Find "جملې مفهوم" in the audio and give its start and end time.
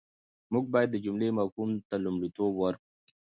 1.05-1.69